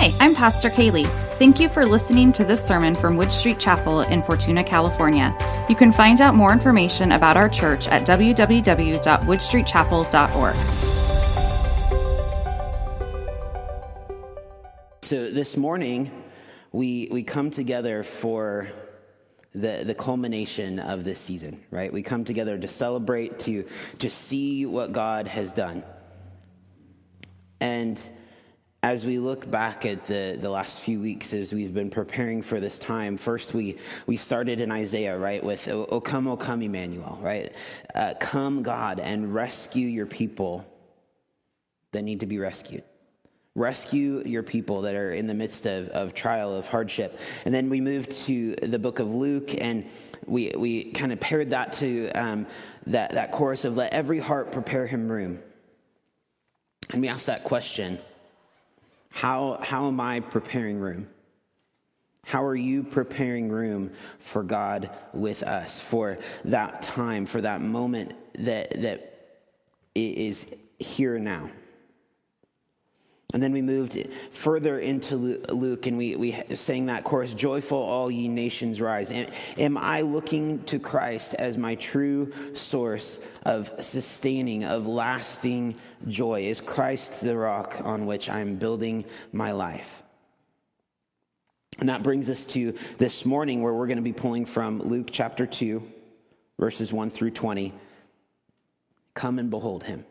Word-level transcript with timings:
Hi, 0.00 0.14
I'm 0.20 0.32
Pastor 0.32 0.70
Kaylee. 0.70 1.08
Thank 1.40 1.58
you 1.58 1.68
for 1.68 1.84
listening 1.84 2.30
to 2.34 2.44
this 2.44 2.64
sermon 2.64 2.94
from 2.94 3.16
Wood 3.16 3.32
Street 3.32 3.58
Chapel 3.58 4.02
in 4.02 4.22
Fortuna, 4.22 4.62
California. 4.62 5.36
You 5.68 5.74
can 5.74 5.90
find 5.90 6.20
out 6.20 6.36
more 6.36 6.52
information 6.52 7.10
about 7.10 7.36
our 7.36 7.48
church 7.48 7.88
at 7.88 8.06
www.woodstreetchapel.org. 8.06 10.56
So 15.02 15.32
this 15.32 15.56
morning, 15.56 16.12
we, 16.70 17.08
we 17.10 17.24
come 17.24 17.50
together 17.50 18.04
for 18.04 18.68
the, 19.52 19.82
the 19.84 19.96
culmination 19.96 20.78
of 20.78 21.02
this 21.02 21.18
season, 21.18 21.60
right? 21.72 21.92
We 21.92 22.04
come 22.04 22.24
together 22.24 22.56
to 22.56 22.68
celebrate, 22.68 23.40
to, 23.40 23.66
to 23.98 24.08
see 24.08 24.64
what 24.64 24.92
God 24.92 25.26
has 25.26 25.50
done. 25.50 25.82
And 27.60 28.00
as 28.82 29.04
we 29.04 29.18
look 29.18 29.50
back 29.50 29.84
at 29.84 30.04
the, 30.06 30.38
the 30.40 30.48
last 30.48 30.80
few 30.80 31.00
weeks 31.00 31.32
as 31.32 31.52
we've 31.52 31.74
been 31.74 31.90
preparing 31.90 32.42
for 32.42 32.60
this 32.60 32.78
time, 32.78 33.16
first 33.16 33.52
we, 33.52 33.76
we 34.06 34.16
started 34.16 34.60
in 34.60 34.70
Isaiah, 34.70 35.18
right, 35.18 35.42
with 35.42 35.66
O 35.68 36.00
come, 36.00 36.28
O 36.28 36.36
come, 36.36 36.62
Emmanuel, 36.62 37.18
right? 37.20 37.52
Uh, 37.94 38.14
come, 38.20 38.62
God, 38.62 39.00
and 39.00 39.34
rescue 39.34 39.88
your 39.88 40.06
people 40.06 40.64
that 41.90 42.02
need 42.02 42.20
to 42.20 42.26
be 42.26 42.38
rescued. 42.38 42.84
Rescue 43.56 44.22
your 44.24 44.44
people 44.44 44.82
that 44.82 44.94
are 44.94 45.12
in 45.12 45.26
the 45.26 45.34
midst 45.34 45.66
of, 45.66 45.88
of 45.88 46.14
trial, 46.14 46.54
of 46.54 46.68
hardship. 46.68 47.18
And 47.44 47.52
then 47.52 47.70
we 47.70 47.80
moved 47.80 48.12
to 48.26 48.54
the 48.54 48.78
book 48.78 49.00
of 49.00 49.12
Luke, 49.12 49.60
and 49.60 49.86
we, 50.24 50.52
we 50.56 50.92
kind 50.92 51.12
of 51.12 51.18
paired 51.18 51.50
that 51.50 51.72
to 51.74 52.10
um, 52.10 52.46
that, 52.86 53.10
that 53.14 53.32
chorus 53.32 53.64
of 53.64 53.76
let 53.76 53.92
every 53.92 54.20
heart 54.20 54.52
prepare 54.52 54.86
him 54.86 55.10
room. 55.10 55.40
And 56.90 57.02
we 57.02 57.08
asked 57.08 57.26
that 57.26 57.42
question 57.42 57.98
how, 59.12 59.58
how 59.62 59.88
am 59.88 60.00
I 60.00 60.20
preparing 60.20 60.78
room? 60.78 61.08
How 62.24 62.44
are 62.44 62.56
you 62.56 62.82
preparing 62.82 63.48
room 63.48 63.90
for 64.18 64.42
God 64.42 64.90
with 65.14 65.42
us, 65.42 65.80
for 65.80 66.18
that 66.44 66.82
time, 66.82 67.24
for 67.24 67.40
that 67.40 67.62
moment 67.62 68.12
that, 68.34 68.80
that 68.82 69.40
is 69.94 70.46
here 70.78 71.18
now? 71.18 71.50
And 73.34 73.42
then 73.42 73.52
we 73.52 73.60
moved 73.60 73.98
further 74.30 74.78
into 74.78 75.16
Luke 75.16 75.86
and 75.86 75.98
we, 75.98 76.16
we 76.16 76.42
sang 76.54 76.86
that 76.86 77.04
chorus, 77.04 77.34
Joyful 77.34 77.76
all 77.76 78.10
ye 78.10 78.26
nations 78.26 78.80
rise. 78.80 79.10
Am, 79.10 79.26
am, 79.58 79.76
I 79.76 80.00
looking 80.00 80.62
to 80.64 80.78
Christ 80.78 81.34
as 81.34 81.58
my 81.58 81.74
true 81.74 82.32
source 82.54 83.20
of 83.42 83.70
sustaining, 83.80 84.64
of 84.64 84.86
lasting 84.86 85.74
joy? 86.06 86.44
Is 86.44 86.62
Christ 86.62 87.20
the 87.20 87.36
rock 87.36 87.82
on 87.84 88.06
which 88.06 88.30
I'm 88.30 88.56
building 88.56 89.04
my 89.30 89.52
life? 89.52 90.02
And 91.78 91.90
that 91.90 92.02
brings 92.02 92.30
us 92.30 92.46
to 92.46 92.78
this 92.96 93.26
morning 93.26 93.60
where 93.60 93.74
we're 93.74 93.86
going 93.88 93.98
to 93.98 94.02
be 94.02 94.14
pulling 94.14 94.46
from 94.46 94.80
Luke 94.80 95.08
chapter 95.12 95.44
2, 95.44 95.82
verses 96.58 96.94
1 96.94 97.10
through 97.10 97.32
20. 97.32 97.74
Come 99.12 99.38
and 99.38 99.50
behold 99.50 99.84
him. 99.84 100.06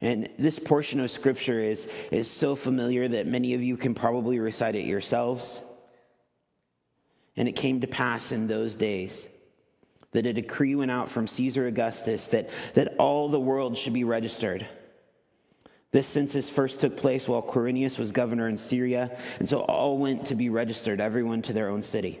And 0.00 0.28
this 0.38 0.58
portion 0.58 1.00
of 1.00 1.10
scripture 1.10 1.60
is, 1.60 1.88
is 2.10 2.30
so 2.30 2.56
familiar 2.56 3.06
that 3.08 3.26
many 3.26 3.54
of 3.54 3.62
you 3.62 3.76
can 3.76 3.94
probably 3.94 4.38
recite 4.38 4.74
it 4.74 4.86
yourselves. 4.86 5.60
And 7.36 7.48
it 7.48 7.52
came 7.52 7.82
to 7.82 7.86
pass 7.86 8.32
in 8.32 8.46
those 8.46 8.76
days 8.76 9.28
that 10.12 10.26
a 10.26 10.32
decree 10.32 10.74
went 10.74 10.90
out 10.90 11.08
from 11.08 11.26
Caesar 11.26 11.66
Augustus 11.66 12.26
that, 12.28 12.50
that 12.74 12.96
all 12.98 13.28
the 13.28 13.38
world 13.38 13.76
should 13.76 13.92
be 13.92 14.04
registered. 14.04 14.66
This 15.92 16.06
census 16.06 16.48
first 16.48 16.80
took 16.80 16.96
place 16.96 17.28
while 17.28 17.42
Quirinius 17.42 17.98
was 17.98 18.12
governor 18.12 18.48
in 18.48 18.56
Syria, 18.56 19.16
and 19.38 19.48
so 19.48 19.60
all 19.60 19.98
went 19.98 20.26
to 20.26 20.34
be 20.34 20.48
registered, 20.48 21.00
everyone 21.00 21.42
to 21.42 21.52
their 21.52 21.68
own 21.68 21.82
city. 21.82 22.20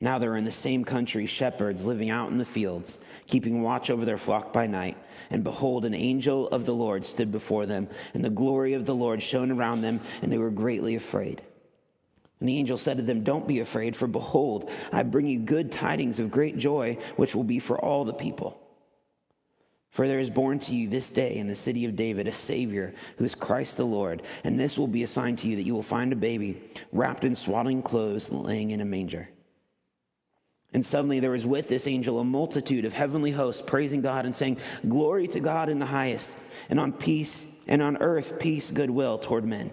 Now 0.00 0.18
they're 0.18 0.36
in 0.36 0.44
the 0.44 0.52
same 0.52 0.84
country, 0.84 1.26
shepherds 1.26 1.84
living 1.84 2.08
out 2.08 2.30
in 2.30 2.38
the 2.38 2.44
fields, 2.44 3.00
keeping 3.26 3.62
watch 3.62 3.90
over 3.90 4.04
their 4.04 4.18
flock 4.18 4.52
by 4.52 4.68
night. 4.68 4.96
And 5.30 5.42
behold, 5.42 5.84
an 5.84 5.94
angel 5.94 6.46
of 6.48 6.64
the 6.64 6.74
Lord 6.74 7.04
stood 7.04 7.32
before 7.32 7.66
them, 7.66 7.88
and 8.14 8.24
the 8.24 8.30
glory 8.30 8.74
of 8.74 8.86
the 8.86 8.94
Lord 8.94 9.22
shone 9.22 9.50
around 9.50 9.80
them, 9.80 10.00
and 10.22 10.32
they 10.32 10.38
were 10.38 10.50
greatly 10.50 10.94
afraid. 10.94 11.42
And 12.38 12.48
the 12.48 12.58
angel 12.58 12.78
said 12.78 12.98
to 12.98 13.02
them, 13.02 13.24
Don't 13.24 13.48
be 13.48 13.58
afraid, 13.58 13.96
for 13.96 14.06
behold, 14.06 14.70
I 14.92 15.02
bring 15.02 15.26
you 15.26 15.40
good 15.40 15.72
tidings 15.72 16.20
of 16.20 16.30
great 16.30 16.56
joy, 16.56 16.98
which 17.16 17.34
will 17.34 17.42
be 17.42 17.58
for 17.58 17.76
all 17.84 18.04
the 18.04 18.12
people. 18.12 18.60
For 19.90 20.06
there 20.06 20.20
is 20.20 20.30
born 20.30 20.60
to 20.60 20.76
you 20.76 20.88
this 20.88 21.10
day 21.10 21.34
in 21.36 21.48
the 21.48 21.56
city 21.56 21.84
of 21.84 21.96
David 21.96 22.28
a 22.28 22.32
Savior, 22.32 22.94
who 23.16 23.24
is 23.24 23.34
Christ 23.34 23.76
the 23.76 23.84
Lord. 23.84 24.22
And 24.44 24.56
this 24.56 24.78
will 24.78 24.86
be 24.86 25.02
a 25.02 25.08
sign 25.08 25.34
to 25.36 25.48
you 25.48 25.56
that 25.56 25.64
you 25.64 25.74
will 25.74 25.82
find 25.82 26.12
a 26.12 26.16
baby 26.16 26.62
wrapped 26.92 27.24
in 27.24 27.34
swaddling 27.34 27.82
clothes, 27.82 28.30
laying 28.30 28.70
in 28.70 28.80
a 28.80 28.84
manger. 28.84 29.28
And 30.72 30.84
suddenly 30.84 31.20
there 31.20 31.30
was 31.30 31.46
with 31.46 31.68
this 31.68 31.86
angel 31.86 32.18
a 32.18 32.24
multitude 32.24 32.84
of 32.84 32.92
heavenly 32.92 33.30
hosts 33.30 33.62
praising 33.66 34.02
God 34.02 34.26
and 34.26 34.36
saying, 34.36 34.58
Glory 34.86 35.26
to 35.28 35.40
God 35.40 35.68
in 35.68 35.78
the 35.78 35.86
highest, 35.86 36.36
and 36.68 36.78
on 36.78 36.92
peace 36.92 37.46
and 37.66 37.82
on 37.82 37.96
earth 37.98 38.38
peace, 38.38 38.70
goodwill 38.70 39.18
toward 39.18 39.44
men. 39.44 39.72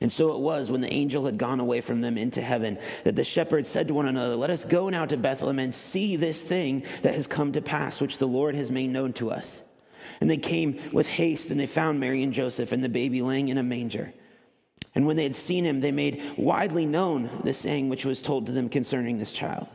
And 0.00 0.10
so 0.10 0.32
it 0.32 0.40
was 0.40 0.70
when 0.70 0.80
the 0.80 0.92
angel 0.92 1.26
had 1.26 1.38
gone 1.38 1.60
away 1.60 1.80
from 1.80 2.00
them 2.00 2.18
into 2.18 2.40
heaven 2.40 2.78
that 3.04 3.16
the 3.16 3.24
shepherds 3.24 3.68
said 3.68 3.88
to 3.88 3.94
one 3.94 4.08
another, 4.08 4.36
Let 4.36 4.50
us 4.50 4.64
go 4.64 4.88
now 4.88 5.06
to 5.06 5.16
Bethlehem 5.16 5.58
and 5.58 5.74
see 5.74 6.16
this 6.16 6.42
thing 6.42 6.84
that 7.02 7.14
has 7.14 7.26
come 7.26 7.52
to 7.52 7.62
pass, 7.62 8.00
which 8.00 8.18
the 8.18 8.28
Lord 8.28 8.54
has 8.54 8.70
made 8.70 8.88
known 8.88 9.12
to 9.14 9.30
us. 9.30 9.62
And 10.20 10.30
they 10.30 10.36
came 10.36 10.80
with 10.92 11.08
haste, 11.08 11.50
and 11.50 11.58
they 11.58 11.66
found 11.66 12.00
Mary 12.00 12.22
and 12.22 12.32
Joseph 12.32 12.72
and 12.72 12.82
the 12.82 12.88
baby 12.88 13.22
laying 13.22 13.48
in 13.48 13.58
a 13.58 13.62
manger. 13.62 14.12
And 14.96 15.06
when 15.06 15.16
they 15.16 15.24
had 15.24 15.34
seen 15.34 15.64
him, 15.64 15.80
they 15.80 15.92
made 15.92 16.22
widely 16.38 16.86
known 16.86 17.28
the 17.44 17.52
saying 17.52 17.90
which 17.90 18.06
was 18.06 18.22
told 18.22 18.46
to 18.46 18.52
them 18.52 18.70
concerning 18.70 19.18
this 19.18 19.30
child. 19.30 19.68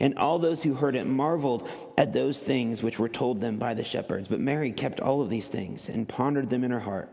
And 0.00 0.18
all 0.18 0.40
those 0.40 0.60
who 0.60 0.74
heard 0.74 0.96
it 0.96 1.06
marveled 1.06 1.68
at 1.96 2.12
those 2.12 2.40
things 2.40 2.82
which 2.82 2.98
were 2.98 3.08
told 3.08 3.40
them 3.40 3.58
by 3.58 3.74
the 3.74 3.84
shepherds. 3.84 4.26
But 4.26 4.40
Mary 4.40 4.72
kept 4.72 4.98
all 4.98 5.22
of 5.22 5.30
these 5.30 5.46
things 5.46 5.88
and 5.88 6.08
pondered 6.08 6.50
them 6.50 6.64
in 6.64 6.72
her 6.72 6.80
heart. 6.80 7.08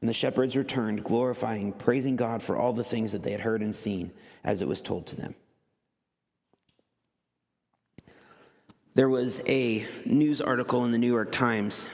And 0.00 0.08
the 0.08 0.12
shepherds 0.12 0.56
returned, 0.56 1.04
glorifying, 1.04 1.72
praising 1.72 2.16
God 2.16 2.42
for 2.42 2.56
all 2.56 2.72
the 2.72 2.82
things 2.82 3.12
that 3.12 3.22
they 3.22 3.30
had 3.30 3.40
heard 3.40 3.62
and 3.62 3.74
seen 3.74 4.10
as 4.42 4.60
it 4.60 4.66
was 4.66 4.80
told 4.80 5.06
to 5.08 5.16
them. 5.16 5.36
There 8.94 9.08
was 9.08 9.40
a 9.46 9.86
news 10.04 10.40
article 10.40 10.84
in 10.84 10.90
the 10.90 10.98
New 10.98 11.12
York 11.12 11.30
Times 11.30 11.88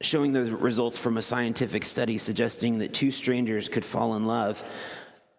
showing 0.00 0.32
the 0.32 0.54
results 0.56 0.96
from 0.96 1.16
a 1.16 1.22
scientific 1.22 1.84
study 1.84 2.18
suggesting 2.18 2.78
that 2.78 2.94
two 2.94 3.10
strangers 3.10 3.68
could 3.68 3.84
fall 3.84 4.14
in 4.14 4.26
love 4.26 4.62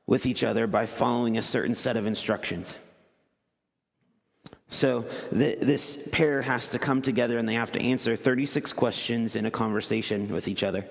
with 0.06 0.25
each 0.25 0.44
other 0.44 0.68
by 0.68 0.86
following 0.86 1.38
a 1.38 1.42
certain 1.42 1.75
set 1.75 1.96
of 1.96 2.06
instructions. 2.06 2.78
So, 4.68 5.06
th- 5.31 5.59
this 5.59 5.97
pair 6.12 6.42
has 6.42 6.70
to 6.70 6.80
come 6.80 7.02
together 7.02 7.38
and 7.38 7.50
they 7.50 7.56
have 7.56 7.72
to 7.72 7.81
answer 7.81 8.16
36 8.16 8.74
questions 8.74 9.36
in 9.36 9.46
a 9.46 9.52
conversation 9.52 10.30
with 10.30 10.47
each 10.47 10.64
other. 10.64 10.86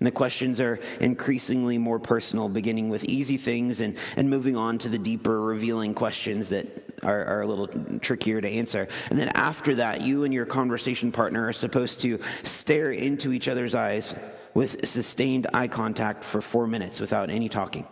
And 0.00 0.06
the 0.06 0.10
questions 0.10 0.60
are 0.60 0.80
increasingly 0.98 1.76
more 1.76 1.98
personal, 1.98 2.48
beginning 2.48 2.88
with 2.88 3.04
easy 3.04 3.36
things 3.36 3.82
and, 3.82 3.98
and 4.16 4.30
moving 4.30 4.56
on 4.56 4.78
to 4.78 4.88
the 4.88 4.98
deeper, 4.98 5.42
revealing 5.42 5.92
questions 5.92 6.48
that 6.48 6.66
are, 7.02 7.22
are 7.26 7.42
a 7.42 7.46
little 7.46 7.68
trickier 8.00 8.40
to 8.40 8.48
answer. 8.48 8.88
And 9.10 9.18
then 9.18 9.28
after 9.34 9.74
that, 9.74 10.00
you 10.00 10.24
and 10.24 10.32
your 10.32 10.46
conversation 10.46 11.12
partner 11.12 11.46
are 11.46 11.52
supposed 11.52 12.00
to 12.00 12.18
stare 12.42 12.90
into 12.92 13.30
each 13.30 13.46
other's 13.46 13.74
eyes 13.74 14.14
with 14.54 14.88
sustained 14.88 15.46
eye 15.52 15.68
contact 15.68 16.24
for 16.24 16.40
four 16.40 16.66
minutes 16.66 16.98
without 16.98 17.28
any 17.28 17.50
talking. 17.50 17.86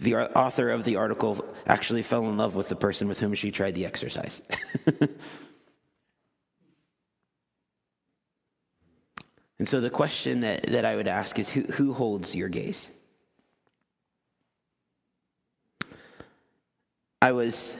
The 0.00 0.16
author 0.16 0.70
of 0.70 0.84
the 0.84 0.96
article 0.96 1.44
actually 1.66 2.02
fell 2.02 2.24
in 2.30 2.38
love 2.38 2.54
with 2.54 2.70
the 2.70 2.76
person 2.76 3.08
with 3.08 3.20
whom 3.20 3.34
she 3.34 3.50
tried 3.50 3.74
the 3.74 3.84
exercise. 3.84 4.40
And 9.58 9.68
so 9.68 9.80
the 9.80 9.90
question 9.90 10.40
that, 10.40 10.64
that 10.68 10.84
I 10.84 10.94
would 10.94 11.08
ask 11.08 11.38
is 11.38 11.48
who, 11.50 11.62
who 11.62 11.92
holds 11.92 12.34
your 12.34 12.48
gaze? 12.48 12.90
I 17.20 17.32
was 17.32 17.76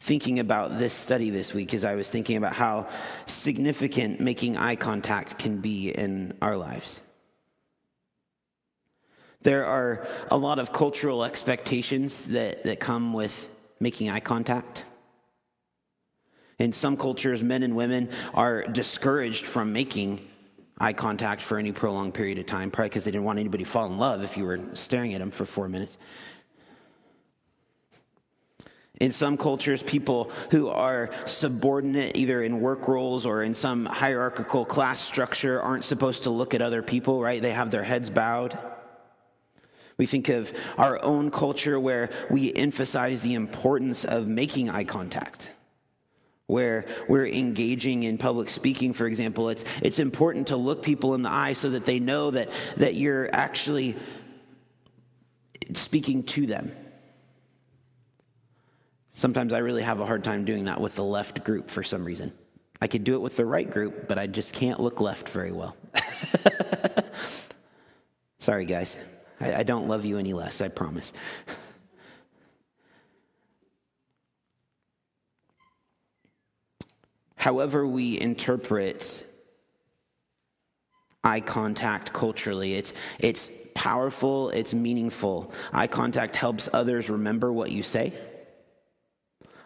thinking 0.00 0.38
about 0.38 0.78
this 0.78 0.94
study 0.94 1.30
this 1.30 1.52
week 1.52 1.74
as 1.74 1.84
I 1.84 1.94
was 1.94 2.08
thinking 2.08 2.36
about 2.36 2.54
how 2.54 2.88
significant 3.26 4.20
making 4.20 4.56
eye 4.56 4.76
contact 4.76 5.38
can 5.38 5.58
be 5.58 5.90
in 5.90 6.36
our 6.40 6.56
lives. 6.56 7.02
There 9.42 9.66
are 9.66 10.06
a 10.30 10.36
lot 10.36 10.58
of 10.58 10.72
cultural 10.72 11.24
expectations 11.24 12.26
that, 12.26 12.64
that 12.64 12.80
come 12.80 13.12
with 13.12 13.50
making 13.80 14.08
eye 14.08 14.20
contact. 14.20 14.84
In 16.58 16.72
some 16.72 16.96
cultures, 16.96 17.42
men 17.42 17.62
and 17.62 17.76
women 17.76 18.08
are 18.34 18.62
discouraged 18.62 19.46
from 19.46 19.72
making 19.72 20.20
eye 20.82 20.92
contact 20.92 21.40
for 21.40 21.58
any 21.58 21.70
prolonged 21.70 22.12
period 22.12 22.38
of 22.38 22.46
time, 22.46 22.68
probably 22.68 22.88
because 22.88 23.04
they 23.04 23.12
didn't 23.12 23.24
want 23.24 23.38
anybody 23.38 23.62
to 23.62 23.70
fall 23.70 23.86
in 23.86 23.98
love 23.98 24.24
if 24.24 24.36
you 24.36 24.44
were 24.44 24.58
staring 24.74 25.14
at 25.14 25.20
them 25.20 25.30
for 25.30 25.44
four 25.44 25.68
minutes. 25.68 25.96
In 29.00 29.12
some 29.12 29.36
cultures, 29.36 29.82
people 29.82 30.30
who 30.50 30.68
are 30.68 31.10
subordinate, 31.26 32.16
either 32.16 32.42
in 32.42 32.60
work 32.60 32.88
roles 32.88 33.24
or 33.24 33.44
in 33.44 33.54
some 33.54 33.86
hierarchical 33.86 34.64
class 34.64 35.00
structure, 35.00 35.62
aren't 35.62 35.84
supposed 35.84 36.24
to 36.24 36.30
look 36.30 36.52
at 36.52 36.60
other 36.60 36.82
people, 36.82 37.22
right? 37.22 37.40
They 37.40 37.52
have 37.52 37.70
their 37.70 37.84
heads 37.84 38.10
bowed. 38.10 38.58
We 39.98 40.06
think 40.06 40.28
of 40.28 40.52
our 40.78 41.02
own 41.04 41.30
culture 41.30 41.78
where 41.78 42.10
we 42.28 42.52
emphasize 42.52 43.20
the 43.20 43.34
importance 43.34 44.04
of 44.04 44.26
making 44.26 44.68
eye 44.68 44.84
contact. 44.84 45.50
Where 46.52 46.84
we're 47.08 47.26
engaging 47.26 48.02
in 48.02 48.18
public 48.18 48.50
speaking, 48.50 48.92
for 48.92 49.06
example, 49.06 49.48
it's, 49.48 49.64
it's 49.80 49.98
important 49.98 50.48
to 50.48 50.56
look 50.56 50.82
people 50.82 51.14
in 51.14 51.22
the 51.22 51.30
eye 51.30 51.54
so 51.54 51.70
that 51.70 51.86
they 51.86 51.98
know 51.98 52.30
that, 52.30 52.50
that 52.76 52.94
you're 52.94 53.34
actually 53.34 53.96
speaking 55.72 56.24
to 56.24 56.46
them. 56.46 56.72
Sometimes 59.14 59.54
I 59.54 59.58
really 59.58 59.82
have 59.82 60.00
a 60.00 60.06
hard 60.06 60.24
time 60.24 60.44
doing 60.44 60.66
that 60.66 60.78
with 60.78 60.94
the 60.94 61.04
left 61.04 61.42
group 61.42 61.70
for 61.70 61.82
some 61.82 62.04
reason. 62.04 62.32
I 62.82 62.86
could 62.86 63.04
do 63.04 63.14
it 63.14 63.20
with 63.20 63.36
the 63.36 63.46
right 63.46 63.70
group, 63.70 64.06
but 64.06 64.18
I 64.18 64.26
just 64.26 64.52
can't 64.52 64.78
look 64.78 65.00
left 65.00 65.30
very 65.30 65.52
well. 65.52 65.74
Sorry, 68.40 68.66
guys. 68.66 68.98
I, 69.40 69.54
I 69.54 69.62
don't 69.62 69.88
love 69.88 70.04
you 70.04 70.18
any 70.18 70.34
less, 70.34 70.60
I 70.60 70.68
promise. 70.68 71.14
However, 77.42 77.84
we 77.84 78.20
interpret 78.20 79.26
eye 81.24 81.40
contact 81.40 82.12
culturally, 82.12 82.74
it's, 82.74 82.94
it's 83.18 83.50
powerful, 83.74 84.50
it's 84.50 84.72
meaningful. 84.72 85.52
Eye 85.72 85.88
contact 85.88 86.36
helps 86.36 86.68
others 86.72 87.10
remember 87.10 87.52
what 87.52 87.72
you 87.72 87.82
say. 87.82 88.12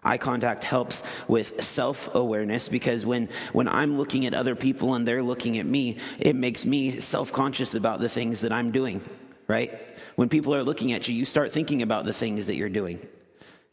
Eye 0.02 0.16
contact 0.16 0.64
helps 0.64 1.02
with 1.28 1.62
self 1.62 2.14
awareness 2.14 2.70
because 2.70 3.04
when, 3.04 3.28
when 3.52 3.68
I'm 3.68 3.98
looking 3.98 4.24
at 4.24 4.32
other 4.32 4.56
people 4.56 4.94
and 4.94 5.06
they're 5.06 5.22
looking 5.22 5.58
at 5.58 5.66
me, 5.66 5.98
it 6.18 6.34
makes 6.34 6.64
me 6.64 7.00
self 7.00 7.30
conscious 7.30 7.74
about 7.74 8.00
the 8.00 8.08
things 8.08 8.40
that 8.40 8.52
I'm 8.52 8.70
doing 8.72 9.02
right? 9.48 9.78
When 10.16 10.28
people 10.28 10.52
are 10.56 10.64
looking 10.64 10.92
at 10.92 11.06
you, 11.06 11.14
you 11.14 11.24
start 11.24 11.52
thinking 11.52 11.82
about 11.82 12.04
the 12.04 12.12
things 12.12 12.46
that 12.46 12.56
you're 12.56 12.68
doing. 12.68 13.06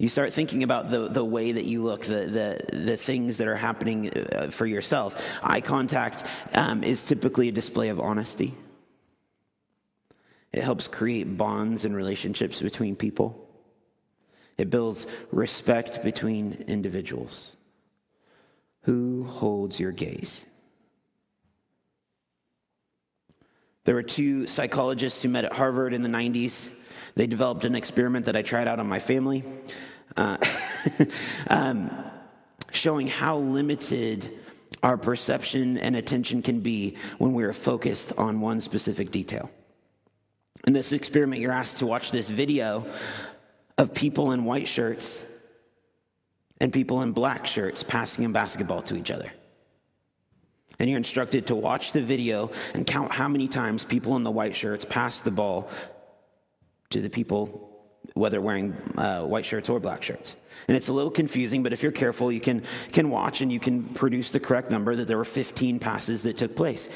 You 0.03 0.09
start 0.09 0.33
thinking 0.33 0.63
about 0.63 0.89
the, 0.89 1.07
the 1.07 1.23
way 1.23 1.53
that 1.53 1.63
you 1.63 1.81
look, 1.81 2.01
the, 2.01 2.25
the, 2.25 2.77
the 2.77 2.97
things 2.97 3.37
that 3.37 3.47
are 3.47 3.55
happening 3.55 4.09
uh, 4.09 4.49
for 4.49 4.65
yourself. 4.65 5.25
Eye 5.41 5.61
contact 5.61 6.25
um, 6.53 6.83
is 6.83 7.01
typically 7.03 7.47
a 7.47 7.53
display 7.53 7.87
of 7.87 8.01
honesty, 8.01 8.53
it 10.51 10.61
helps 10.61 10.89
create 10.89 11.37
bonds 11.37 11.85
and 11.85 11.95
relationships 11.95 12.61
between 12.61 12.97
people, 12.97 13.47
it 14.57 14.69
builds 14.69 15.07
respect 15.31 16.03
between 16.03 16.65
individuals. 16.67 17.53
Who 18.81 19.23
holds 19.23 19.79
your 19.79 19.93
gaze? 19.93 20.45
There 23.85 23.95
were 23.95 24.03
two 24.03 24.47
psychologists 24.47 25.21
who 25.21 25.29
met 25.29 25.45
at 25.45 25.53
Harvard 25.53 25.93
in 25.93 26.01
the 26.01 26.09
90s. 26.09 26.69
They 27.15 27.27
developed 27.27 27.63
an 27.63 27.75
experiment 27.75 28.25
that 28.25 28.35
I 28.35 28.41
tried 28.41 28.67
out 28.67 28.79
on 28.79 28.87
my 28.87 28.99
family, 28.99 29.43
uh, 30.17 30.37
um, 31.47 31.91
showing 32.71 33.07
how 33.07 33.37
limited 33.37 34.39
our 34.81 34.97
perception 34.97 35.77
and 35.77 35.95
attention 35.95 36.41
can 36.41 36.59
be 36.59 36.97
when 37.17 37.33
we 37.33 37.43
are 37.43 37.53
focused 37.53 38.11
on 38.17 38.41
one 38.41 38.59
specific 38.59 39.11
detail. 39.11 39.49
In 40.67 40.73
this 40.73 40.91
experiment, 40.91 41.41
you're 41.41 41.51
asked 41.51 41.77
to 41.77 41.85
watch 41.85 42.11
this 42.11 42.29
video 42.29 42.85
of 43.77 43.93
people 43.93 44.31
in 44.31 44.45
white 44.45 44.67
shirts 44.67 45.25
and 46.59 46.71
people 46.71 47.01
in 47.01 47.11
black 47.11 47.45
shirts 47.45 47.83
passing 47.83 48.25
a 48.25 48.29
basketball 48.29 48.81
to 48.83 48.95
each 48.95 49.11
other. 49.11 49.31
And 50.79 50.89
you're 50.89 50.97
instructed 50.97 51.47
to 51.47 51.55
watch 51.55 51.91
the 51.91 52.01
video 52.01 52.51
and 52.73 52.85
count 52.85 53.11
how 53.11 53.27
many 53.27 53.47
times 53.47 53.83
people 53.83 54.15
in 54.15 54.23
the 54.23 54.31
white 54.31 54.55
shirts 54.55 54.85
pass 54.85 55.19
the 55.19 55.31
ball 55.31 55.69
to 56.89 57.01
the 57.01 57.09
people, 57.09 57.72
whether 58.13 58.39
wearing 58.41 58.73
uh, 58.97 59.23
white 59.23 59.45
shirts 59.45 59.69
or 59.69 59.79
black 59.79 60.03
shirts. 60.03 60.35
And 60.67 60.77
it's 60.77 60.87
a 60.87 60.93
little 60.93 61.11
confusing, 61.11 61.63
but 61.63 61.73
if 61.73 61.81
you're 61.81 61.91
careful, 61.91 62.31
you 62.31 62.39
can, 62.39 62.63
can 62.91 63.09
watch 63.09 63.41
and 63.41 63.51
you 63.51 63.59
can 63.59 63.83
produce 63.83 64.31
the 64.31 64.39
correct 64.39 64.69
number 64.69 64.95
that 64.95 65.07
there 65.07 65.17
were 65.17 65.25
15 65.25 65.79
passes 65.79 66.23
that 66.23 66.37
took 66.37 66.55
place. 66.55 66.89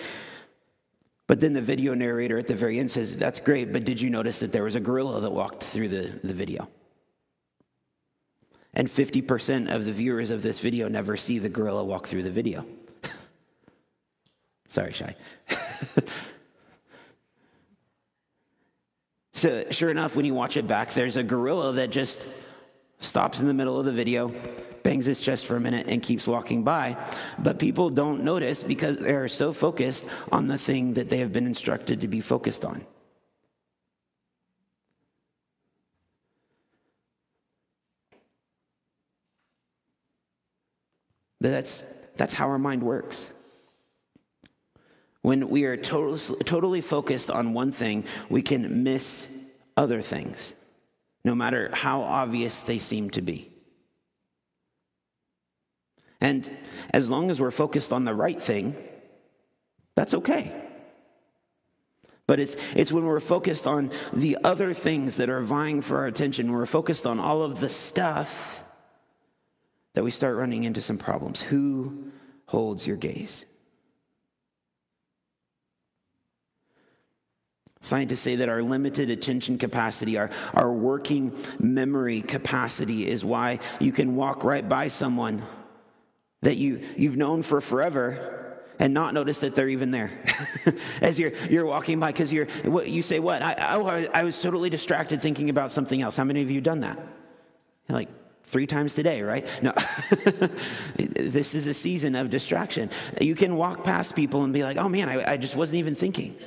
But 1.27 1.41
then 1.41 1.53
the 1.53 1.61
video 1.61 1.93
narrator 1.93 2.37
at 2.37 2.47
the 2.47 2.55
very 2.55 2.79
end 2.79 2.89
says, 2.89 3.17
That's 3.17 3.39
great, 3.39 3.73
but 3.73 3.83
did 3.83 3.99
you 3.99 4.09
notice 4.09 4.39
that 4.39 4.51
there 4.51 4.63
was 4.63 4.75
a 4.75 4.79
gorilla 4.79 5.19
that 5.21 5.31
walked 5.31 5.63
through 5.63 5.89
the, 5.89 6.19
the 6.23 6.33
video? 6.33 6.69
And 8.73 8.87
50% 8.87 9.73
of 9.73 9.85
the 9.85 9.91
viewers 9.91 10.29
of 10.29 10.41
this 10.41 10.59
video 10.59 10.87
never 10.87 11.17
see 11.17 11.39
the 11.39 11.49
gorilla 11.49 11.83
walk 11.83 12.07
through 12.07 12.23
the 12.23 12.31
video. 12.31 12.65
Sorry, 14.67 14.93
Shy. 14.93 15.15
so, 19.37 19.63
sure 19.69 19.91
enough, 19.91 20.15
when 20.15 20.25
you 20.25 20.33
watch 20.33 20.57
it 20.57 20.67
back, 20.67 20.93
there's 20.93 21.15
a 21.15 21.23
gorilla 21.23 21.73
that 21.73 21.91
just 21.91 22.27
stops 22.99 23.39
in 23.39 23.45
the 23.45 23.53
middle 23.53 23.79
of 23.79 23.85
the 23.85 23.91
video, 23.91 24.29
bangs 24.81 25.05
his 25.05 25.21
chest 25.21 25.45
for 25.45 25.55
a 25.55 25.59
minute, 25.59 25.85
and 25.89 26.01
keeps 26.01 26.25
walking 26.25 26.63
by. 26.63 26.97
But 27.37 27.59
people 27.59 27.91
don't 27.91 28.23
notice 28.23 28.63
because 28.63 28.97
they 28.97 29.13
are 29.13 29.27
so 29.27 29.53
focused 29.53 30.05
on 30.31 30.47
the 30.47 30.57
thing 30.57 30.95
that 30.95 31.09
they 31.09 31.19
have 31.19 31.31
been 31.31 31.45
instructed 31.45 32.01
to 32.01 32.07
be 32.07 32.19
focused 32.19 32.65
on. 32.65 32.83
That's, 41.39 41.85
that's 42.15 42.33
how 42.33 42.47
our 42.47 42.57
mind 42.57 42.81
works. 42.81 43.29
When 45.27 45.49
we 45.49 45.65
are 45.65 45.75
totally, 45.75 46.79
focused 46.79 47.29
on 47.29 47.53
one 47.53 47.73
thing, 47.73 48.05
we 48.29 48.41
can 48.41 48.85
miss 48.85 49.27
other 49.75 50.01
things, 50.01 50.53
no 51.25 51.35
matter 51.35 51.69
how 51.73 51.99
obvious 52.03 52.61
they 52.61 52.79
seem 52.79 53.09
to 53.09 53.21
be. 53.21 53.51
And 56.21 56.49
as 56.91 57.09
long 57.09 57.29
as 57.29 57.41
we're 57.41 57.51
focused 57.51 57.91
on 57.91 58.05
the 58.05 58.13
right 58.13 58.41
thing, 58.41 58.73
that's 59.95 60.13
okay. 60.13 60.49
But 62.25 62.39
it's, 62.39 62.55
it's 62.73 62.93
when 62.93 63.03
we're 63.03 63.19
focused 63.19 63.67
on 63.67 63.91
the 64.13 64.37
other 64.45 64.73
things 64.73 65.17
that 65.17 65.29
are 65.29 65.41
vying 65.41 65.81
for 65.81 65.97
our 65.97 66.07
attention, 66.07 66.47
when 66.47 66.57
we're 66.57 66.65
focused 66.65 67.05
on 67.05 67.19
all 67.19 67.43
of 67.43 67.59
the 67.59 67.67
stuff, 67.67 68.63
that 69.93 70.05
we 70.05 70.11
start 70.11 70.37
running 70.37 70.63
into 70.63 70.81
some 70.81 70.97
problems. 70.97 71.41
Who 71.41 72.13
holds 72.45 72.87
your 72.87 72.95
gaze? 72.95 73.43
Scientists 77.79 78.21
say 78.21 78.35
that 78.37 78.49
our 78.49 78.63
limited 78.63 79.09
attention 79.09 79.57
capacity, 79.57 80.17
our, 80.17 80.29
our 80.53 80.71
working 80.71 81.35
memory 81.59 82.21
capacity, 82.21 83.07
is 83.07 83.23
why 83.23 83.59
you 83.79 83.91
can 83.91 84.15
walk 84.15 84.43
right 84.43 84.67
by 84.67 84.87
someone 84.87 85.43
that 86.41 86.57
you, 86.57 86.81
you've 86.95 87.17
known 87.17 87.43
for 87.43 87.61
forever 87.61 88.37
and 88.79 88.93
not 88.93 89.13
notice 89.13 89.39
that 89.39 89.55
they're 89.55 89.69
even 89.69 89.91
there. 89.91 90.11
As 91.01 91.19
you're, 91.19 91.33
you're 91.49 91.65
walking 91.65 91.99
by 91.99 92.11
because 92.11 92.31
you're 92.31 92.45
what, 92.63 92.87
you 92.89 93.01
say 93.01 93.19
what? 93.19 93.41
I, 93.41 93.53
I, 93.53 94.07
I 94.13 94.23
was 94.23 94.39
totally 94.41 94.69
distracted 94.69 95.21
thinking 95.21 95.49
about 95.49 95.71
something 95.71 96.01
else. 96.01 96.15
How 96.17 96.23
many 96.23 96.41
of 96.41 96.51
you 96.51 96.61
done 96.61 96.81
that? 96.81 96.99
Like 97.89 98.09
three 98.43 98.67
times 98.67 98.95
today 98.95 99.21
right? 99.21 99.45
No. 99.61 99.73
This 101.27 101.55
is 101.55 101.67
a 101.67 101.73
season 101.73 102.15
of 102.15 102.29
distraction. 102.29 102.89
You 103.19 103.35
can 103.35 103.57
walk 103.57 103.83
past 103.83 104.15
people 104.15 104.43
and 104.43 104.53
be 104.53 104.63
like 104.63 104.77
oh 104.77 104.89
man 104.89 105.09
I, 105.09 105.33
I 105.33 105.37
just 105.37 105.55
wasn't 105.55 105.77
even 105.77 105.93
thinking 105.93 106.37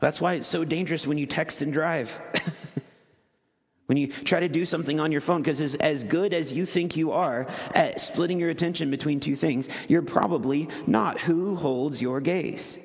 that's 0.00 0.20
why 0.20 0.34
it's 0.34 0.46
so 0.46 0.64
dangerous 0.64 1.06
when 1.06 1.18
you 1.18 1.26
text 1.26 1.62
and 1.62 1.72
drive. 1.72 2.20
when 3.86 3.98
you 3.98 4.08
try 4.08 4.40
to 4.40 4.48
do 4.48 4.64
something 4.64 5.00
on 5.00 5.10
your 5.10 5.20
phone, 5.20 5.42
because 5.42 5.60
as, 5.60 5.74
as 5.76 6.04
good 6.04 6.32
as 6.32 6.52
you 6.52 6.66
think 6.66 6.96
you 6.96 7.12
are 7.12 7.46
at 7.74 8.00
splitting 8.00 8.38
your 8.38 8.50
attention 8.50 8.90
between 8.90 9.18
two 9.18 9.34
things, 9.34 9.68
you're 9.88 10.02
probably 10.02 10.68
not. 10.86 11.20
Who 11.20 11.56
holds 11.56 12.00
your 12.00 12.20
gaze? 12.20 12.78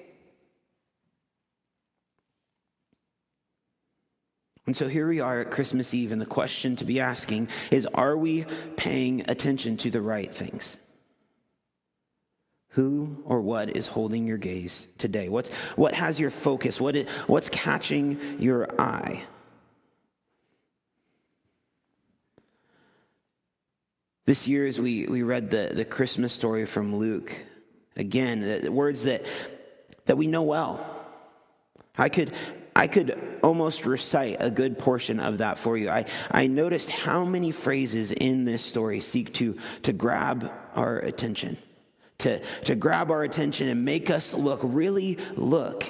And 4.65 4.75
so 4.75 4.87
here 4.87 5.07
we 5.07 5.19
are 5.19 5.41
at 5.41 5.51
Christmas 5.51 5.93
Eve, 5.93 6.13
and 6.13 6.21
the 6.21 6.25
question 6.25 6.77
to 6.77 6.85
be 6.85 6.99
asking 6.99 7.49
is 7.69 7.85
Are 7.93 8.15
we 8.15 8.45
paying 8.77 9.29
attention 9.29 9.77
to 9.77 9.91
the 9.91 10.01
right 10.01 10.33
things? 10.33 10.77
Who 12.73 13.23
or 13.25 13.41
what 13.41 13.75
is 13.75 13.87
holding 13.87 14.27
your 14.27 14.37
gaze 14.37 14.87
today? 14.97 15.29
What's, 15.29 15.49
what 15.75 15.93
has 15.93 16.19
your 16.19 16.29
focus? 16.29 16.81
What 16.81 16.95
is, 16.95 17.09
what's 17.27 17.49
catching 17.49 18.39
your 18.39 18.69
eye? 18.79 19.23
This 24.25 24.47
year, 24.47 24.65
as 24.65 24.79
we, 24.79 25.05
we 25.05 25.21
read 25.21 25.49
the, 25.49 25.71
the 25.73 25.85
Christmas 25.85 26.33
story 26.33 26.65
from 26.65 26.95
Luke, 26.95 27.35
again, 27.95 28.39
the, 28.39 28.59
the 28.59 28.71
words 28.71 29.03
that, 29.03 29.25
that 30.05 30.17
we 30.17 30.27
know 30.27 30.43
well. 30.43 31.05
I 31.97 32.09
could, 32.09 32.33
I 32.75 32.87
could 32.87 33.39
almost 33.43 33.85
recite 33.85 34.37
a 34.39 34.49
good 34.49 34.79
portion 34.79 35.19
of 35.19 35.39
that 35.39 35.59
for 35.59 35.77
you. 35.77 35.89
I, 35.89 36.05
I 36.31 36.47
noticed 36.47 36.89
how 36.89 37.23
many 37.25 37.51
phrases 37.51 38.11
in 38.11 38.45
this 38.45 38.63
story 38.63 38.99
seek 38.99 39.33
to, 39.35 39.57
to 39.83 39.93
grab 39.93 40.51
our 40.73 40.99
attention, 40.99 41.57
to, 42.19 42.39
to 42.65 42.75
grab 42.75 43.11
our 43.11 43.23
attention 43.23 43.67
and 43.67 43.83
make 43.83 44.09
us 44.09 44.33
look, 44.33 44.59
really 44.63 45.17
look 45.35 45.85